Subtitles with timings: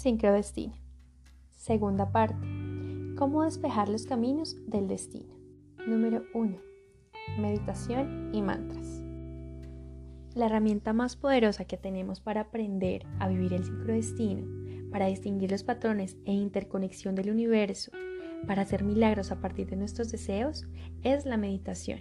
[0.00, 0.72] Sincrodestino.
[1.50, 2.34] Segunda parte.
[3.18, 5.34] Cómo despejar los caminos del destino.
[5.86, 6.58] Número 1.
[7.38, 9.02] Meditación y mantras.
[10.34, 14.46] La herramienta más poderosa que tenemos para aprender a vivir el sincrodestino,
[14.90, 17.92] para distinguir los patrones e interconexión del universo,
[18.46, 20.66] para hacer milagros a partir de nuestros deseos,
[21.02, 22.00] es la meditación.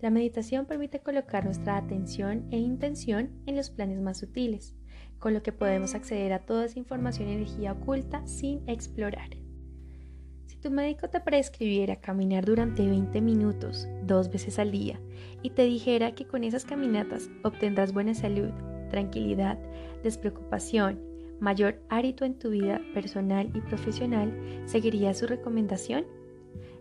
[0.00, 4.74] La meditación permite colocar nuestra atención e intención en los planes más sutiles,
[5.18, 9.30] con lo que podemos acceder a toda esa información y energía oculta sin explorar.
[10.46, 15.00] Si tu médico te prescribiera caminar durante 20 minutos, dos veces al día,
[15.42, 18.50] y te dijera que con esas caminatas obtendrás buena salud,
[18.90, 19.58] tranquilidad,
[20.02, 21.00] despreocupación,
[21.40, 24.32] mayor árito en tu vida personal y profesional,
[24.66, 26.04] ¿seguirías su recomendación?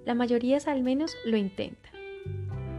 [0.05, 1.92] La mayoría al menos lo intenta.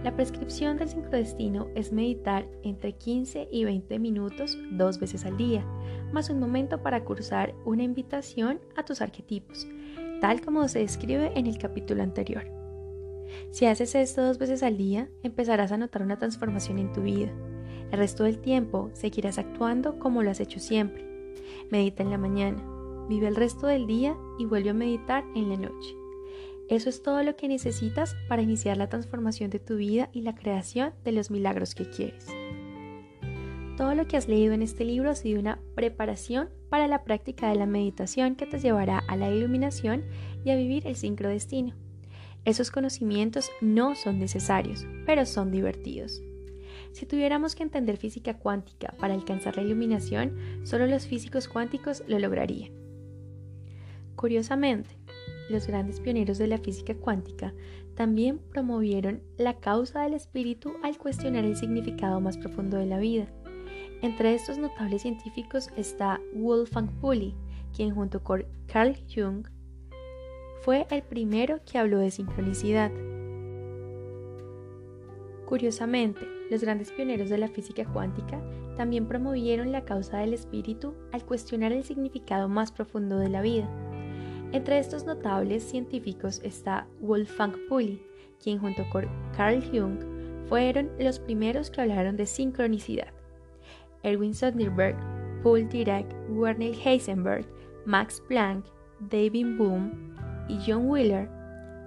[0.05, 5.65] La prescripción del sincrodestino es meditar entre 15 y 20 minutos dos veces al día,
[6.13, 9.67] más un momento para cursar una invitación a tus arquetipos,
[10.21, 12.45] tal como se describe en el capítulo anterior.
[13.51, 17.33] Si haces esto dos veces al día, empezarás a notar una transformación en tu vida.
[17.91, 21.33] El resto del tiempo seguirás actuando como lo has hecho siempre.
[21.71, 22.63] Medita en la mañana,
[23.09, 26.04] vive el resto del día y vuelve a meditar en la noche.
[26.69, 30.35] Eso es todo lo que necesitas para iniciar la transformación de tu vida y la
[30.35, 32.27] creación de los milagros que quieres.
[33.77, 37.49] Todo lo que has leído en este libro ha sido una preparación para la práctica
[37.49, 40.05] de la meditación que te llevará a la iluminación
[40.45, 41.75] y a vivir el sincrodestino.
[42.45, 46.23] Esos conocimientos no son necesarios, pero son divertidos.
[46.93, 52.19] Si tuviéramos que entender física cuántica para alcanzar la iluminación, solo los físicos cuánticos lo
[52.19, 52.73] lograrían.
[54.15, 54.91] Curiosamente,
[55.49, 57.55] los grandes pioneros de la física cuántica
[57.95, 63.27] también promovieron la causa del espíritu al cuestionar el significado más profundo de la vida.
[64.03, 67.35] Entre estos notables científicos está Wolfgang Pauli,
[67.75, 69.47] quien junto con Carl Jung
[70.63, 72.91] fue el primero que habló de sincronicidad.
[75.47, 78.43] Curiosamente, los grandes pioneros de la física cuántica
[78.77, 83.69] también promovieron la causa del espíritu al cuestionar el significado más profundo de la vida.
[84.55, 88.01] Entre estos notables científicos está Wolfgang Pauli,
[88.41, 89.05] quien junto con
[89.37, 89.99] Carl Jung
[90.49, 93.09] fueron los primeros que hablaron de sincronicidad.
[94.05, 94.95] Erwin Sonderberg,
[95.43, 97.45] Paul Dirac, Werner Heisenberg,
[97.85, 98.65] Max Planck,
[99.01, 99.91] David Bohm
[100.49, 101.29] y John Wheeler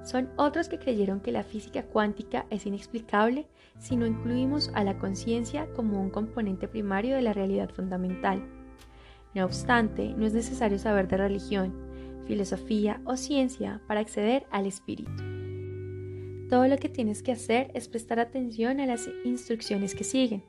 [0.04, 3.48] son otros que creyeron que la física cuántica es inexplicable
[3.80, 8.46] si no incluimos a la conciencia como un componente primario de la realidad fundamental.
[9.34, 11.87] No obstante, no es necesario saber de religión,
[12.28, 15.12] filosofía o ciencia para acceder al espíritu.
[16.50, 20.44] Todo lo que tienes que hacer es prestar atención a las instrucciones que siguen.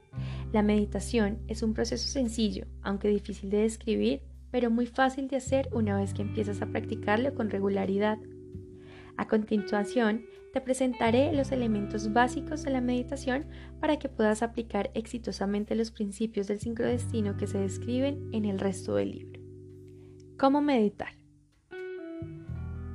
[0.52, 5.68] La meditación es un proceso sencillo, aunque difícil de describir, pero muy fácil de hacer
[5.72, 8.18] una vez que empiezas a practicarlo con regularidad.
[9.16, 13.46] A continuación, te presentaré los elementos básicos de la meditación
[13.80, 18.94] para que puedas aplicar exitosamente los principios del sincrodestino que se describen en el resto
[18.94, 19.40] del libro.
[20.38, 21.17] ¿Cómo meditar?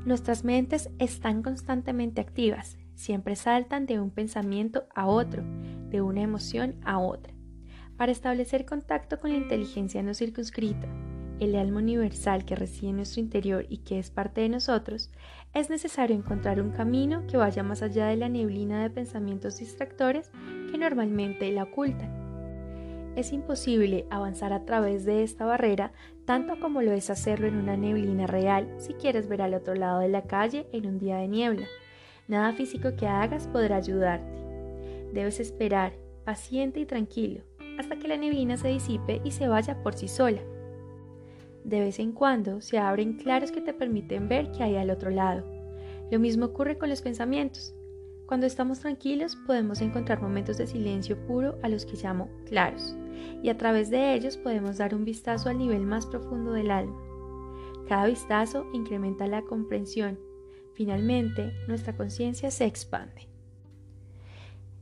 [0.05, 5.43] Nuestras mentes están constantemente activas, siempre saltan de un pensamiento a otro,
[5.89, 7.33] de una emoción a otra.
[7.95, 10.87] Para establecer contacto con la inteligencia no circunscrita,
[11.39, 15.09] el alma universal que reside en nuestro interior y que es parte de nosotros,
[15.53, 20.31] es necesario encontrar un camino que vaya más allá de la neblina de pensamientos distractores
[20.69, 22.22] que normalmente la ocultan.
[23.15, 25.91] Es imposible avanzar a través de esta barrera
[26.25, 29.99] tanto como lo es hacerlo en una neblina real si quieres ver al otro lado
[29.99, 31.67] de la calle en un día de niebla.
[32.27, 34.31] Nada físico que hagas podrá ayudarte.
[35.13, 35.93] Debes esperar,
[36.25, 37.41] paciente y tranquilo,
[37.77, 40.41] hasta que la neblina se disipe y se vaya por sí sola.
[41.63, 45.11] De vez en cuando se abren claros que te permiten ver qué hay al otro
[45.11, 45.45] lado.
[46.09, 47.75] Lo mismo ocurre con los pensamientos.
[48.25, 52.95] Cuando estamos tranquilos podemos encontrar momentos de silencio puro a los que llamo claros
[53.41, 56.99] y a través de ellos podemos dar un vistazo al nivel más profundo del alma.
[57.87, 60.17] Cada vistazo incrementa la comprensión.
[60.73, 63.27] Finalmente, nuestra conciencia se expande.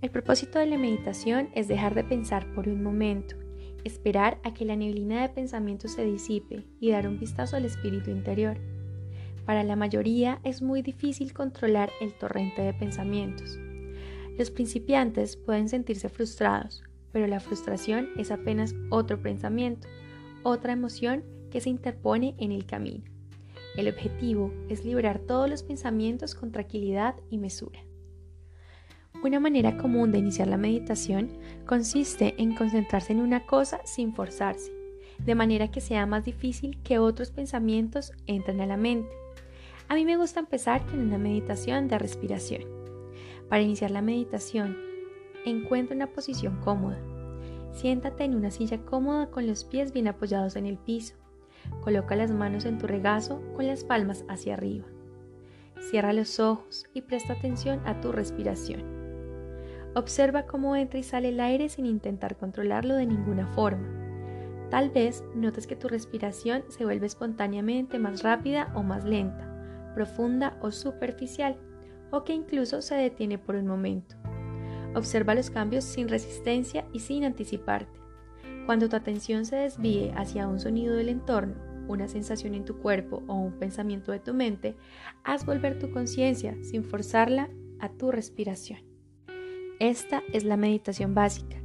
[0.02, 3.36] El propósito de la meditación es dejar de pensar por un momento,
[3.84, 8.12] esperar a que la neblina de pensamiento se disipe y dar un vistazo al espíritu
[8.12, 8.58] interior.
[9.46, 13.60] Para la mayoría es muy difícil controlar el torrente de pensamientos.
[14.38, 19.88] Los principiantes pueden sentirse frustrados, pero la frustración es apenas otro pensamiento,
[20.44, 23.04] otra emoción que se interpone en el camino.
[23.76, 27.80] El objetivo es liberar todos los pensamientos con tranquilidad y mesura.
[29.24, 34.72] Una manera común de iniciar la meditación consiste en concentrarse en una cosa sin forzarse.
[35.20, 39.21] de manera que sea más difícil que otros pensamientos entren a la mente.
[39.92, 42.62] A mí me gusta empezar con una meditación de respiración.
[43.50, 44.78] Para iniciar la meditación,
[45.44, 46.98] encuentra una posición cómoda.
[47.74, 51.16] Siéntate en una silla cómoda con los pies bien apoyados en el piso.
[51.82, 54.86] Coloca las manos en tu regazo con las palmas hacia arriba.
[55.82, 58.86] Cierra los ojos y presta atención a tu respiración.
[59.94, 63.90] Observa cómo entra y sale el aire sin intentar controlarlo de ninguna forma.
[64.70, 69.51] Tal vez notes que tu respiración se vuelve espontáneamente más rápida o más lenta,
[69.94, 71.58] profunda o superficial,
[72.12, 74.16] o que incluso se detiene por un momento.
[74.96, 78.00] Observa los cambios sin resistencia y sin anticiparte.
[78.66, 81.56] Cuando tu atención se desvíe hacia un sonido del entorno,
[81.88, 84.76] una sensación en tu cuerpo o un pensamiento de tu mente,
[85.24, 87.50] haz volver tu conciencia sin forzarla
[87.80, 88.80] a tu respiración.
[89.80, 91.61] Esta es la meditación básica.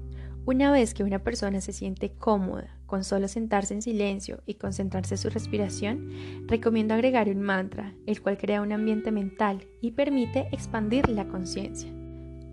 [0.46, 5.14] Una vez que una persona se siente cómoda con solo sentarse en silencio y concentrarse
[5.14, 6.08] en su respiración,
[6.46, 11.90] recomiendo agregar un mantra, el cual crea un ambiente mental y permite expandir la conciencia.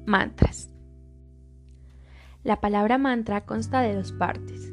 [0.07, 0.71] Mantras.
[2.43, 4.71] La palabra mantra consta de dos partes.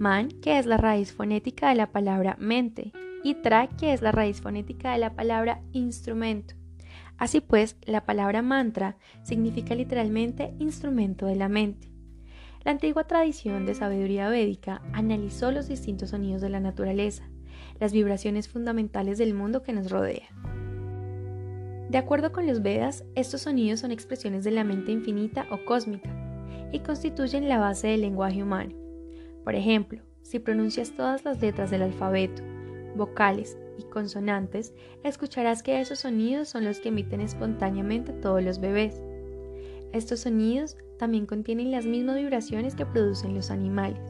[0.00, 2.90] Man, que es la raíz fonética de la palabra mente,
[3.22, 6.56] y tra, que es la raíz fonética de la palabra instrumento.
[7.16, 11.89] Así pues, la palabra mantra significa literalmente instrumento de la mente.
[12.62, 17.28] La antigua tradición de sabiduría védica analizó los distintos sonidos de la naturaleza,
[17.78, 20.28] las vibraciones fundamentales del mundo que nos rodea.
[21.88, 26.10] De acuerdo con los Vedas, estos sonidos son expresiones de la mente infinita o cósmica
[26.70, 28.74] y constituyen la base del lenguaje humano.
[29.42, 32.42] Por ejemplo, si pronuncias todas las letras del alfabeto,
[32.94, 39.00] vocales y consonantes, escucharás que esos sonidos son los que emiten espontáneamente todos los bebés.
[39.92, 44.00] Estos sonidos también contienen las mismas vibraciones que producen los animales.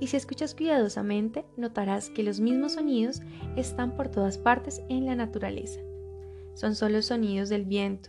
[0.00, 3.20] Y si escuchas cuidadosamente, notarás que los mismos sonidos
[3.56, 5.80] están por todas partes en la naturaleza
[6.56, 8.08] son solo sonidos del viento,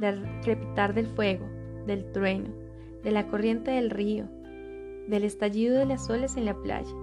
[0.00, 1.48] del crepitar del fuego,
[1.86, 2.50] del trueno,
[3.02, 4.28] de la corriente del río,
[5.08, 6.94] del estallido de las olas en la playa.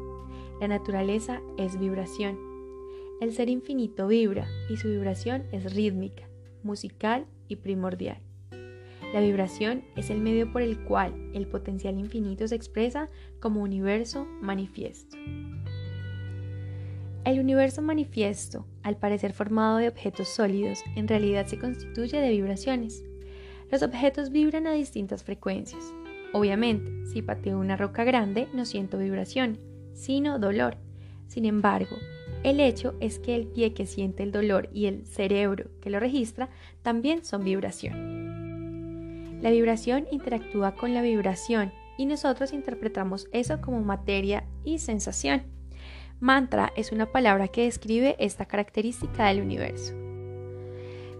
[0.62, 2.38] La naturaleza es vibración.
[3.20, 6.30] El ser infinito vibra y su vibración es rítmica,
[6.62, 8.22] musical y primordial.
[9.13, 13.09] La vibración es el medio por el cual el potencial infinito se expresa
[13.39, 15.18] como universo manifiesto.
[17.24, 23.04] El universo manifiesto, al parecer formado de objetos sólidos, en realidad se constituye de vibraciones.
[23.69, 25.94] Los objetos vibran a distintas frecuencias.
[26.33, 29.60] Obviamente, si pateo una roca grande no siento vibración,
[29.94, 30.77] sino dolor.
[31.27, 31.98] Sin embargo,
[32.44, 36.00] el hecho es que el pie que siente el dolor y el cerebro que lo
[36.00, 36.50] registra
[36.81, 38.47] también son vibración.
[39.42, 45.44] La vibración interactúa con la vibración y nosotros interpretamos eso como materia y sensación.
[46.19, 49.94] Mantra es una palabra que describe esta característica del universo.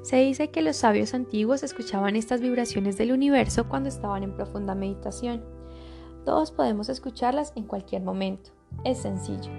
[0.02, 4.74] Se dice que los sabios antiguos escuchaban estas vibraciones del universo cuando estaban en profunda
[4.74, 5.44] meditación.
[6.26, 8.52] Todos podemos escucharlas en cualquier momento.
[8.84, 9.52] Es sencillo.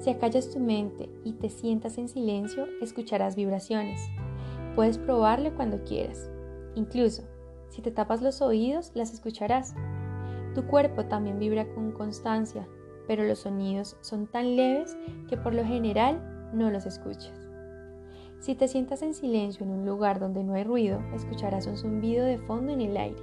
[0.00, 4.00] Si acallas tu mente y te sientas en silencio, escucharás vibraciones.
[4.74, 6.30] Puedes probarlo cuando quieras.
[6.74, 7.24] Incluso,
[7.68, 9.74] si te tapas los oídos, las escucharás.
[10.54, 12.66] Tu cuerpo también vibra con constancia,
[13.06, 14.96] pero los sonidos son tan leves
[15.28, 17.48] que por lo general no los escuchas.
[18.40, 22.24] Si te sientas en silencio en un lugar donde no hay ruido, escucharás un zumbido
[22.24, 23.20] de fondo en el aire.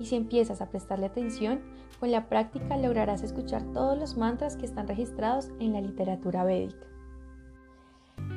[0.00, 1.60] Y si empiezas a prestarle atención,
[2.00, 6.86] con la práctica lograrás escuchar todos los mantras que están registrados en la literatura védica.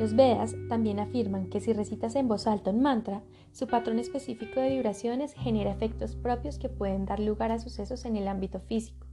[0.01, 4.59] Los Vedas también afirman que si recitas en voz alta un mantra, su patrón específico
[4.59, 9.05] de vibraciones genera efectos propios que pueden dar lugar a sucesos en el ámbito físico.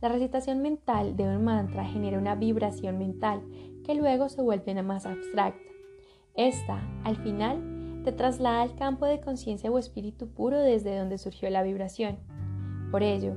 [0.00, 3.42] La recitación mental de un mantra genera una vibración mental
[3.84, 5.70] que luego se vuelve una más abstracta.
[6.34, 11.50] Esta, al final, te traslada al campo de conciencia o espíritu puro desde donde surgió
[11.50, 12.16] la vibración.
[12.90, 13.34] Por ello,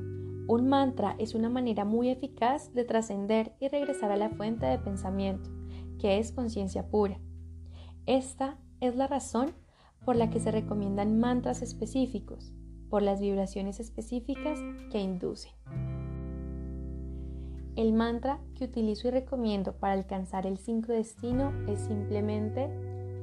[0.47, 4.79] un mantra es una manera muy eficaz de trascender y regresar a la fuente de
[4.79, 5.49] pensamiento,
[5.97, 7.19] que es conciencia pura.
[8.05, 9.51] Esta es la razón
[10.05, 12.53] por la que se recomiendan mantras específicos,
[12.89, 14.59] por las vibraciones específicas
[14.91, 15.51] que inducen.
[17.75, 22.69] El mantra que utilizo y recomiendo para alcanzar el destino es simplemente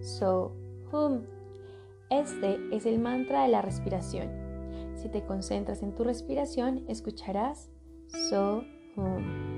[0.00, 0.54] So
[0.93, 1.23] Hum.
[2.09, 4.31] Este es el mantra de la respiración.
[4.95, 7.69] Si te concentras en tu respiración, escucharás
[8.28, 8.62] So
[8.97, 9.53] Hum.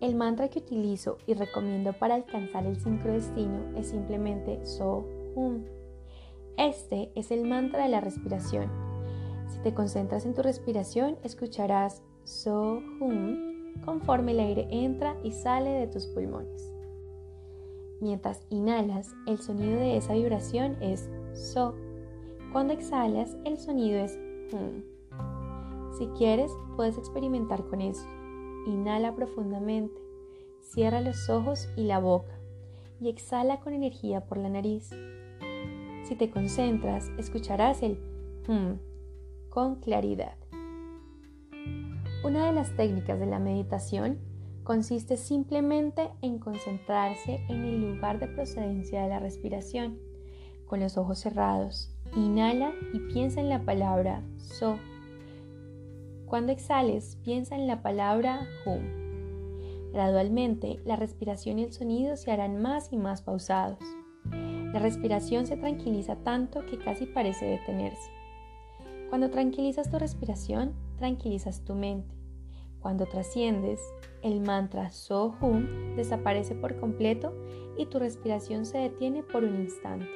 [0.00, 5.64] El mantra que utilizo y recomiendo para alcanzar el destino es simplemente So Hum.
[6.58, 8.70] Este es el mantra de la respiración.
[9.48, 15.70] Si te concentras en tu respiración, escucharás So Hum conforme el aire entra y sale
[15.70, 16.72] de tus pulmones.
[18.00, 21.74] Mientras inhalas, el sonido de esa vibración es So.
[22.52, 24.18] Cuando exhalas, el sonido es
[24.52, 24.82] Hum.
[25.98, 28.06] Si quieres, puedes experimentar con eso.
[28.66, 29.94] Inhala profundamente,
[30.60, 32.36] cierra los ojos y la boca
[33.00, 34.90] y exhala con energía por la nariz.
[36.04, 37.98] Si te concentras, escucharás el
[38.48, 38.78] hum
[39.48, 40.36] con claridad.
[42.24, 44.18] Una de las técnicas de la meditación
[44.64, 49.98] consiste simplemente en concentrarse en el lugar de procedencia de la respiración.
[50.66, 54.76] Con los ojos cerrados, inhala y piensa en la palabra so.
[56.26, 59.92] Cuando exhales, piensa en la palabra hum.
[59.92, 63.78] Gradualmente, la respiración y el sonido se harán más y más pausados.
[64.72, 68.10] La respiración se tranquiliza tanto que casi parece detenerse.
[69.08, 72.12] Cuando tranquilizas tu respiración, tranquilizas tu mente.
[72.80, 73.80] Cuando trasciendes,
[74.22, 77.32] el mantra So-Hum desaparece por completo
[77.78, 80.08] y tu respiración se detiene por un instante.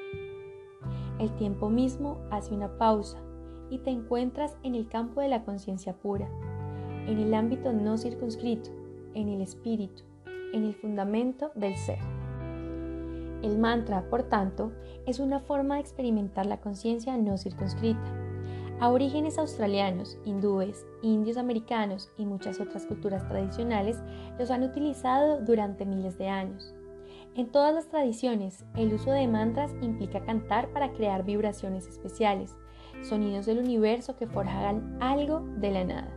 [1.20, 3.22] El tiempo mismo hace una pausa
[3.70, 6.28] y te encuentras en el campo de la conciencia pura,
[7.06, 8.70] en el ámbito no circunscrito,
[9.14, 10.02] en el espíritu,
[10.52, 11.98] en el fundamento del ser.
[13.42, 14.72] El mantra, por tanto,
[15.06, 18.04] es una forma de experimentar la conciencia no circunscrita.
[18.80, 23.98] Aborígenes australianos, hindúes, indios americanos y muchas otras culturas tradicionales
[24.38, 26.74] los han utilizado durante miles de años.
[27.34, 32.56] En todas las tradiciones, el uso de mantras implica cantar para crear vibraciones especiales,
[33.02, 36.12] sonidos del universo que forjan algo de la nada,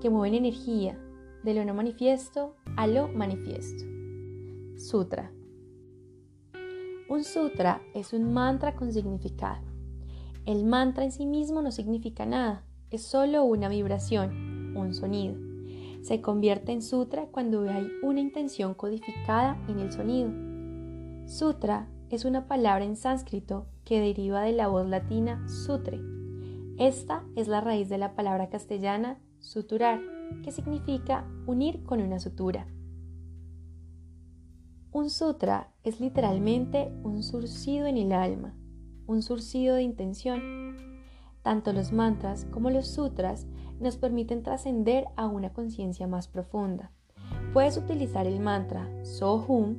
[0.00, 0.98] que mueven energía
[1.42, 3.84] de lo no manifiesto a lo manifiesto.
[4.76, 5.32] Sutra
[7.08, 9.64] un sutra es un mantra con significado.
[10.44, 15.36] El mantra en sí mismo no significa nada, es solo una vibración, un sonido.
[16.02, 20.30] Se convierte en sutra cuando hay una intención codificada en el sonido.
[21.28, 26.00] Sutra es una palabra en sánscrito que deriva de la voz latina sutre.
[26.78, 30.00] Esta es la raíz de la palabra castellana suturar,
[30.42, 32.66] que significa unir con una sutura.
[34.92, 38.54] Un sutra es literalmente un surcido en el alma,
[39.06, 40.76] un surcido de intención.
[41.42, 43.46] Tanto los mantras como los sutras
[43.78, 46.92] nos permiten trascender a una conciencia más profunda.
[47.52, 49.76] Puedes utilizar el mantra Sohum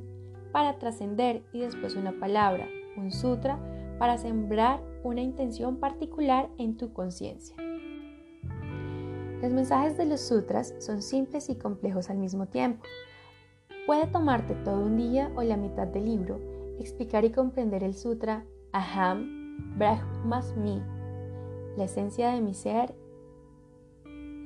[0.52, 3.58] para trascender y después una palabra, un sutra,
[3.98, 7.56] para sembrar una intención particular en tu conciencia.
[9.42, 12.84] Los mensajes de los sutras son simples y complejos al mismo tiempo.
[13.86, 16.40] Puede tomarte todo un día o la mitad del libro
[16.78, 20.82] explicar y comprender el sutra Aham Brahmasmi.
[21.76, 22.94] La esencia de mi ser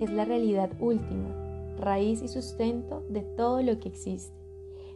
[0.00, 4.37] es la realidad última, raíz y sustento de todo lo que existe.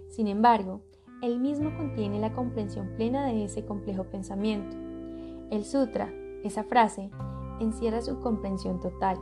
[0.09, 0.81] Sin embargo,
[1.23, 4.77] él mismo contiene la comprensión plena de ese complejo pensamiento.
[5.51, 6.13] El sutra,
[6.45, 7.11] esa frase,
[7.61, 9.17] encierra su comprensión total.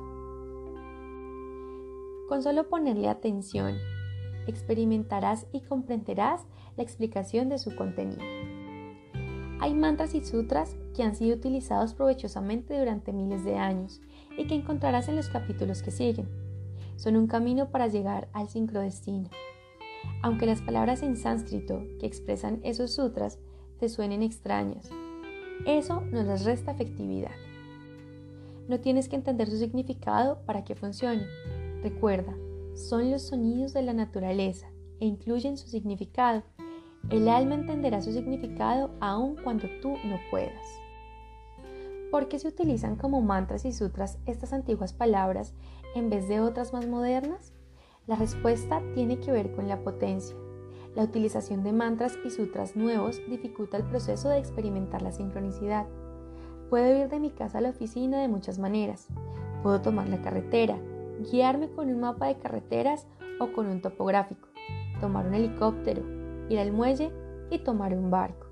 [2.29, 3.77] Con solo ponerle atención
[4.47, 6.43] experimentarás y comprenderás
[6.77, 8.23] la explicación de su contenido.
[9.61, 14.01] Hay mantras y sutras que han sido utilizados provechosamente durante miles de años
[14.37, 16.29] y que encontrarás en los capítulos que siguen.
[16.97, 19.31] Son un camino para llegar al sincrodestino.
[20.23, 23.39] Aunque las palabras en sánscrito que expresan esos sutras
[23.79, 24.91] te suenen extrañas,
[25.67, 27.33] eso no les resta efectividad.
[28.69, 31.27] No tienes que entender su significado para que funcione.
[31.83, 32.35] Recuerda,
[32.75, 34.69] son los sonidos de la naturaleza
[35.01, 36.43] e incluyen su significado.
[37.11, 40.81] El alma entenderá su significado aun cuando tú no puedas.
[42.11, 45.53] ¿Por qué se utilizan como mantras y sutras estas antiguas palabras
[45.95, 47.54] en vez de otras más modernas?
[48.07, 50.37] La respuesta tiene que ver con la potencia.
[50.95, 55.87] La utilización de mantras y sutras nuevos dificulta el proceso de experimentar la sincronicidad.
[56.69, 59.09] Puedo ir de mi casa a la oficina de muchas maneras.
[59.63, 60.77] Puedo tomar la carretera,
[61.33, 63.07] guiarme con un mapa de carreteras
[63.41, 64.49] o con un topográfico,
[65.01, 66.03] tomar un helicóptero,
[66.51, 67.11] ir al muelle
[67.51, 68.49] y tomar un barco.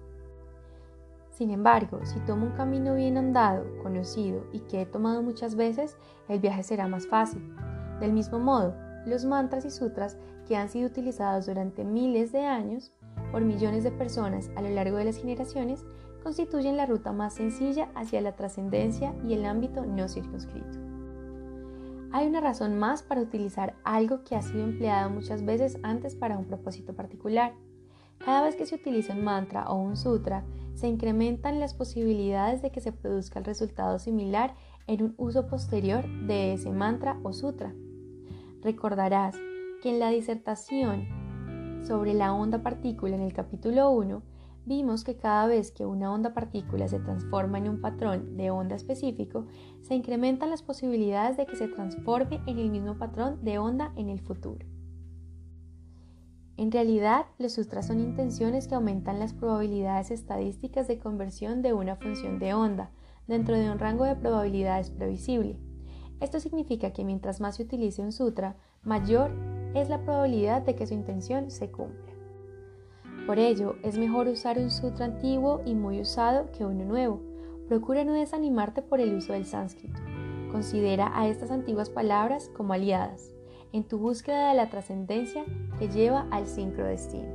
[1.28, 5.98] Sin embargo, si tomo un camino bien andado, conocido y que he tomado muchas veces,
[6.28, 7.54] el viaje será más fácil.
[8.00, 8.74] Del mismo modo,
[9.06, 10.16] los mantras y sutras
[10.46, 12.92] que han sido utilizados durante miles de años
[13.30, 15.84] por millones de personas a lo largo de las generaciones
[16.22, 20.78] constituyen la ruta más sencilla hacia la trascendencia y el ámbito no circunscrito.
[22.12, 26.36] Hay una razón más para utilizar algo que ha sido empleado muchas veces antes para
[26.36, 27.54] un propósito particular.
[28.18, 30.44] Cada vez que se utiliza un mantra o un sutra,
[30.74, 34.54] se incrementan las posibilidades de que se produzca el resultado similar
[34.86, 37.74] en un uso posterior de ese mantra o sutra.
[38.62, 39.34] Recordarás
[39.82, 41.08] que en la disertación
[41.84, 44.22] sobre la onda partícula en el capítulo 1
[44.64, 48.76] vimos que cada vez que una onda partícula se transforma en un patrón de onda
[48.76, 49.46] específico,
[49.80, 54.08] se incrementan las posibilidades de que se transforme en el mismo patrón de onda en
[54.08, 54.64] el futuro.
[56.56, 61.96] En realidad, los sutras son intenciones que aumentan las probabilidades estadísticas de conversión de una
[61.96, 62.92] función de onda
[63.26, 65.58] dentro de un rango de probabilidades previsible.
[66.22, 69.32] Esto significa que mientras más se utilice un sutra, mayor
[69.74, 72.12] es la probabilidad de que su intención se cumpla.
[73.26, 77.20] Por ello, es mejor usar un sutra antiguo y muy usado que uno nuevo.
[77.66, 80.00] Procura no desanimarte por el uso del sánscrito.
[80.52, 83.32] Considera a estas antiguas palabras como aliadas
[83.72, 85.44] en tu búsqueda de la trascendencia
[85.80, 87.30] que lleva al sincrodestino.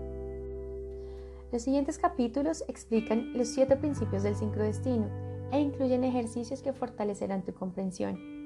[1.51, 5.09] Los siguientes capítulos explican los siete principios del sincrodestino
[5.51, 8.36] e incluyen ejercicios que fortalecerán tu comprensión.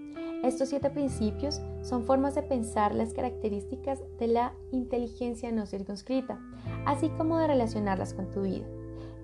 [0.44, 6.40] Estos siete principios son formas de pensar las características de la inteligencia no circunscrita,
[6.88, 8.66] así como de relacionarlas con tu vida.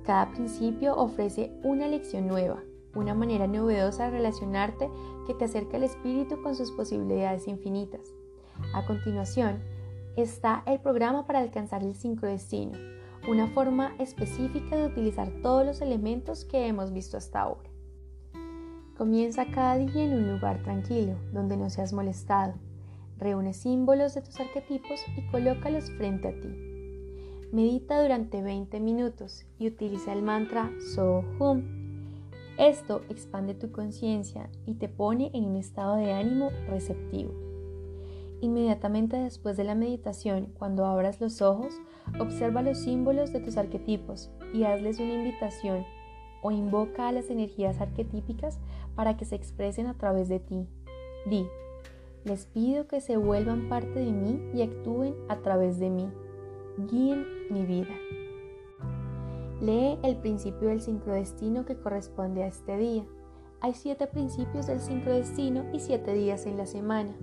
[0.04, 4.92] Cada principio ofrece una lección nueva, una manera novedosa de relacionarte
[5.26, 8.14] que te acerca al espíritu con sus posibilidades infinitas.
[8.76, 9.60] A continuación,
[10.18, 12.78] está el programa para alcanzar el sincrodestino,
[13.28, 17.70] una forma específica de utilizar todos los elementos que hemos visto hasta ahora.
[18.98, 22.56] Comienza cada día en un lugar tranquilo, donde no seas molestado.
[23.20, 26.48] Reúne símbolos de tus arquetipos y colócalos frente a ti.
[27.52, 31.62] Medita durante 20 minutos y utiliza el mantra Sohum.
[32.58, 37.36] Esto expande tu conciencia y te pone en un estado de ánimo receptivo.
[38.42, 41.76] Inmediatamente después de la meditación, cuando abras los ojos,
[42.20, 45.86] observa los símbolos de tus arquetipos y hazles una invitación
[46.42, 48.60] o invoca a las energías arquetípicas
[48.96, 50.68] para que se expresen a través de ti.
[51.26, 51.46] Di,
[52.24, 56.10] les pido que se vuelvan parte de mí y actúen a través de mí.
[56.90, 57.96] Guíen mi vida.
[59.62, 63.06] Lee el principio del sincrodestino que corresponde a este día.
[63.60, 67.16] Hay siete principios del sincrodestino y siete días en la semana.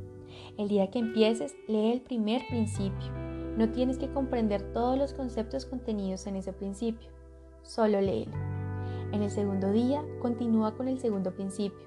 [0.58, 3.12] El día que empieces, lee el primer principio.
[3.56, 7.08] No tienes que comprender todos los conceptos contenidos en ese principio,
[7.62, 8.53] solo léelo.
[9.12, 11.86] En el segundo día, continúa con el segundo principio.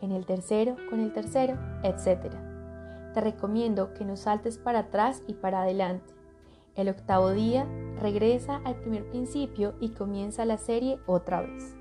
[0.00, 2.34] En el tercero, con el tercero, etc.
[3.14, 6.14] Te recomiendo que no saltes para atrás y para adelante.
[6.74, 7.66] El octavo día,
[7.98, 11.74] regresa al primer principio y comienza la serie otra vez.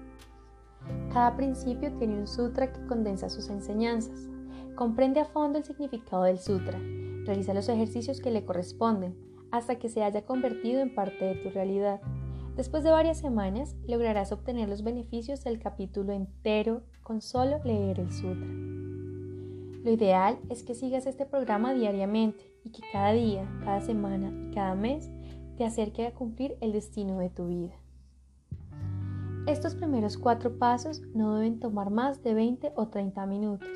[1.11, 4.29] Cada principio tiene un sutra que condensa sus enseñanzas.
[4.75, 6.79] Comprende a fondo el significado del sutra,
[7.25, 9.17] realiza los ejercicios que le corresponden
[9.51, 12.01] hasta que se haya convertido en parte de tu realidad.
[12.55, 18.11] Después de varias semanas lograrás obtener los beneficios del capítulo entero con solo leer el
[18.11, 18.47] sutra.
[19.83, 24.53] Lo ideal es que sigas este programa diariamente y que cada día, cada semana y
[24.53, 25.11] cada mes
[25.57, 27.73] te acerque a cumplir el destino de tu vida.
[29.47, 33.69] Estos primeros cuatro pasos no deben tomar más de 20 o 30 minutos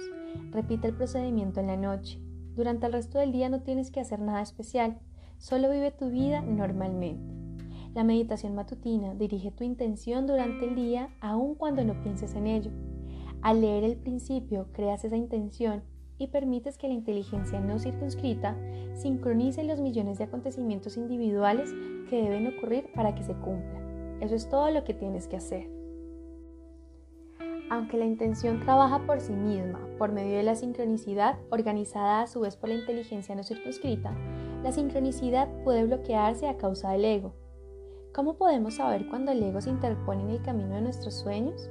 [0.51, 2.19] Repite el procedimiento en la noche.
[2.55, 4.99] Durante el resto del día no tienes que hacer nada especial,
[5.37, 7.38] solo vive tu vida normalmente.
[7.95, 12.71] La meditación matutina dirige tu intención durante el día aun cuando no pienses en ello.
[13.41, 15.81] Al leer el principio, creas esa intención
[16.19, 18.55] y permites que la inteligencia no circunscrita
[18.93, 21.73] sincronice los millones de acontecimientos individuales
[22.09, 23.79] que deben ocurrir para que se cumpla.
[24.19, 25.69] Eso es todo lo que tienes que hacer.
[27.71, 32.41] Aunque la intención trabaja por sí misma, por medio de la sincronicidad, organizada a su
[32.41, 34.13] vez por la inteligencia no circunscrita,
[34.63, 37.33] la sincronicidad puede bloquearse a causa del ego.
[38.19, 41.69] ¿Cómo podemos saber cuando el ego se interpone en el camino de nuestros sueños?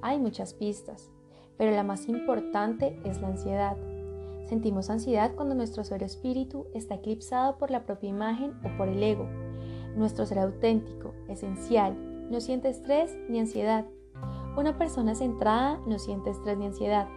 [0.00, 1.10] Hay muchas pistas,
[1.56, 3.76] pero la más importante es la ansiedad.
[4.46, 9.02] Sentimos ansiedad cuando nuestro ser espíritu está eclipsado por la propia imagen o por el
[9.02, 9.26] ego.
[9.96, 11.96] Nuestro ser auténtico, esencial,
[12.30, 13.84] no siente estrés ni ansiedad
[14.56, 17.08] una persona centrada no siente estrés ni ansiedad.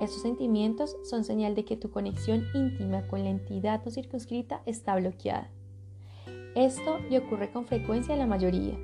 [0.00, 4.94] Estos sentimientos son señal de que tu conexión íntima con la entidad no circunscrita está
[4.94, 5.50] bloqueada.
[6.54, 8.76] Esto le ocurre con frecuencia a la mayoría.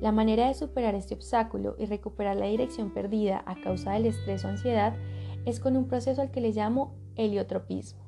[0.00, 4.44] La manera de superar este obstáculo y recuperar la dirección perdida a causa del estrés
[4.44, 4.94] o ansiedad
[5.44, 8.00] es con un proceso al que le llamo heliotropismo.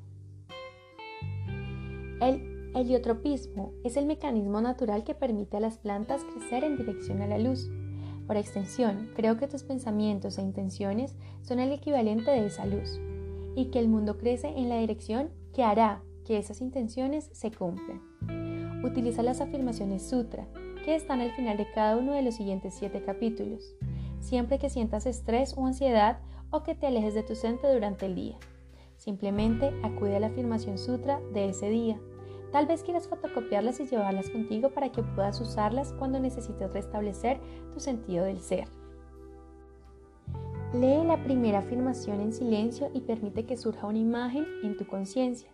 [2.21, 7.27] El heliotropismo es el mecanismo natural que permite a las plantas crecer en dirección a
[7.27, 7.69] la luz.
[8.27, 13.01] Por extensión, creo que tus pensamientos e intenciones son el equivalente de esa luz
[13.55, 18.10] y que el mundo crece en la dirección que hará que esas intenciones se cumplan.
[18.83, 20.47] Utiliza las afirmaciones sutra
[20.83, 23.75] que están al final de cada uno de los siguientes siete capítulos.
[24.19, 26.19] Siempre que sientas estrés o ansiedad,
[26.51, 28.37] o que te alejes de tu centro durante el día.
[28.97, 31.99] Simplemente acude a la afirmación sutra de ese día.
[32.51, 37.39] Tal vez quieras fotocopiarlas y llevarlas contigo para que puedas usarlas cuando necesites restablecer
[37.73, 38.67] tu sentido del ser.
[40.73, 45.51] Lee la primera afirmación en silencio y permite que surja una imagen en tu conciencia.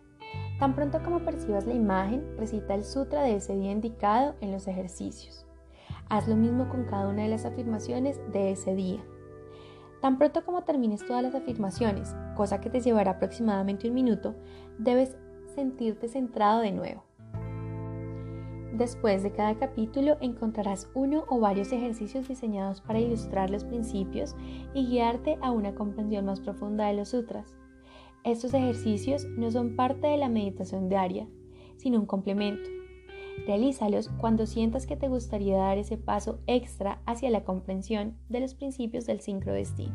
[0.58, 4.66] Tan pronto como percibas la imagen, recita el sutra de ese día indicado en los
[4.66, 5.46] ejercicios.
[6.08, 9.04] Haz lo mismo con cada una de las afirmaciones de ese día.
[10.00, 14.34] Tan pronto como termines todas las afirmaciones, cosa que te llevará aproximadamente un minuto,
[14.78, 15.16] debes
[15.54, 17.04] sentirte centrado de nuevo.
[18.72, 24.36] Después de cada capítulo encontrarás uno o varios ejercicios diseñados para ilustrar los principios
[24.72, 27.57] y guiarte a una comprensión más profunda de los sutras.
[28.28, 31.26] Estos ejercicios no son parte de la meditación diaria,
[31.78, 32.68] sino un complemento.
[33.46, 38.52] Realízalos cuando sientas que te gustaría dar ese paso extra hacia la comprensión de los
[38.52, 39.94] principios del sincrodestino.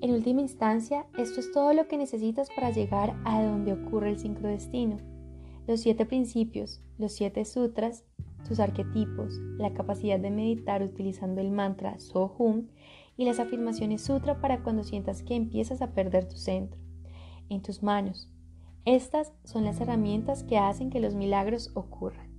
[0.00, 4.18] En última instancia, esto es todo lo que necesitas para llegar a donde ocurre el
[4.18, 4.96] sincrodestino.
[5.66, 8.06] Los siete principios, los siete sutras,
[8.48, 12.68] tus arquetipos, la capacidad de meditar utilizando el mantra Sohum
[13.16, 16.80] y las afirmaciones sutra para cuando sientas que empiezas a perder tu centro.
[17.48, 18.30] En tus manos.
[18.84, 22.31] Estas son las herramientas que hacen que los milagros ocurran.